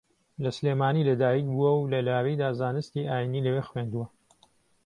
لە 0.43 0.49
سلێمانی 0.57 1.07
لەدایکبووە 1.09 1.71
و 1.75 1.89
لە 1.93 1.99
لاویدا 2.07 2.49
زانستی 2.61 3.07
ئایینی 3.11 3.45
لەوێ 3.45 3.63
خوێندووە 3.69 4.07